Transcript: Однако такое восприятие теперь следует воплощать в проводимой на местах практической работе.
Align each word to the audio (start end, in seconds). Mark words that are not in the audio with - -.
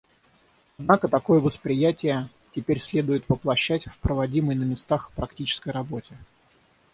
Однако 0.79 1.07
такое 1.07 1.39
восприятие 1.39 2.27
теперь 2.55 2.79
следует 2.79 3.29
воплощать 3.29 3.85
в 3.85 3.99
проводимой 3.99 4.55
на 4.55 4.63
местах 4.63 5.11
практической 5.11 5.69
работе. 5.69 6.17